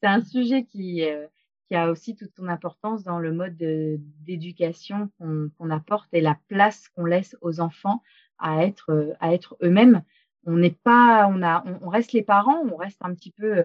c'est 0.00 0.08
un 0.08 0.22
sujet 0.22 0.64
qui, 0.64 1.04
euh, 1.04 1.26
qui 1.68 1.74
a 1.74 1.90
aussi 1.90 2.16
toute 2.16 2.34
son 2.34 2.48
importance 2.48 3.04
dans 3.04 3.18
le 3.18 3.32
mode 3.32 3.56
d'éducation 3.56 5.10
qu'on 5.18 5.70
apporte 5.70 6.08
et 6.12 6.20
la 6.20 6.38
place 6.48 6.88
qu'on 6.88 7.04
laisse 7.04 7.36
aux 7.40 7.60
enfants 7.60 8.02
à 8.38 8.64
être, 8.64 9.16
être 9.20 9.56
eux-mêmes. 9.62 10.02
On 10.44 10.56
n'est 10.56 10.78
pas, 10.82 11.28
on 11.28 11.88
reste 11.88 12.12
les 12.12 12.22
parents, 12.22 12.62
on 12.72 12.76
reste 12.76 12.98
un 13.02 13.14
petit 13.14 13.32
peu 13.32 13.64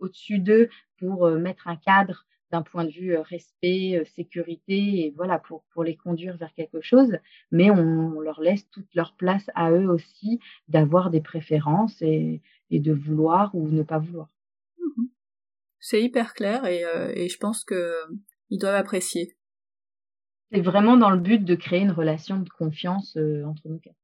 au-dessus 0.00 0.38
d'eux 0.38 0.68
pour 0.98 1.30
mettre 1.30 1.68
un 1.68 1.76
cadre, 1.76 2.26
d'un 2.50 2.62
point 2.62 2.84
de 2.84 2.90
vue 2.90 3.16
respect, 3.16 4.04
sécurité, 4.14 5.06
et 5.06 5.14
voilà, 5.16 5.40
pour, 5.40 5.82
les 5.82 5.96
conduire 5.96 6.36
vers 6.36 6.52
quelque 6.54 6.80
chose, 6.80 7.18
mais 7.50 7.70
on, 7.70 8.20
leur 8.20 8.40
laisse 8.40 8.68
toute 8.70 8.94
leur 8.94 9.14
place 9.16 9.50
à 9.54 9.72
eux 9.72 9.88
aussi 9.88 10.38
d'avoir 10.68 11.10
des 11.10 11.20
préférences 11.20 12.00
et, 12.00 12.42
de 12.70 12.92
vouloir 12.92 13.54
ou 13.54 13.68
ne 13.68 13.82
pas 13.82 13.98
vouloir. 13.98 14.28
C'est 15.86 16.02
hyper 16.02 16.32
clair 16.32 16.64
et, 16.64 16.82
et 17.14 17.28
je 17.28 17.36
pense 17.36 17.62
que 17.62 17.92
ils 18.48 18.58
doivent 18.58 18.74
apprécier. 18.74 19.36
C'est 20.50 20.62
vraiment 20.62 20.96
dans 20.96 21.10
le 21.10 21.18
but 21.18 21.44
de 21.44 21.54
créer 21.54 21.80
une 21.80 21.92
relation 21.92 22.38
de 22.38 22.48
confiance 22.48 23.18
entre 23.44 23.68
nous 23.68 23.80
quatre. 23.80 23.94